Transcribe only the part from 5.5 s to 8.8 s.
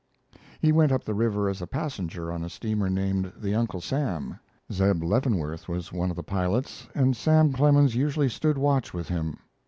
was one of the pilots, and Sam Clemens usually stood